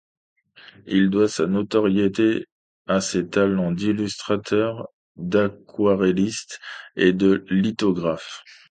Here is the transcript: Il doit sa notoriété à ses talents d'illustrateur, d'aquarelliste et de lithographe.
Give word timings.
Il 0.87 1.11
doit 1.11 1.29
sa 1.29 1.45
notoriété 1.45 2.47
à 2.87 3.01
ses 3.01 3.27
talents 3.29 3.69
d'illustrateur, 3.71 4.87
d'aquarelliste 5.15 6.59
et 6.95 7.13
de 7.13 7.45
lithographe. 7.51 8.43